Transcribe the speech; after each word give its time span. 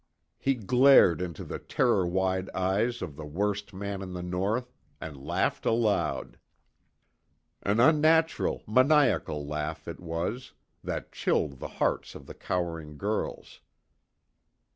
He 0.39 0.55
glared 0.55 1.21
into 1.21 1.43
the 1.43 1.59
terror 1.59 2.07
wide 2.07 2.49
eyes 2.55 3.03
of 3.03 3.15
the 3.15 3.23
worst 3.27 3.71
man 3.71 4.01
in 4.01 4.13
the 4.13 4.23
North, 4.23 4.73
and 4.99 5.15
laughed 5.23 5.63
aloud. 5.63 6.39
An 7.61 7.79
unnatural, 7.79 8.63
maniacal 8.65 9.45
laugh, 9.45 9.87
it 9.87 9.99
was, 9.99 10.53
that 10.83 11.11
chilled 11.11 11.59
the 11.59 11.67
hearts 11.77 12.15
of 12.15 12.25
the 12.25 12.33
cowering 12.33 12.97
girls. 12.97 13.61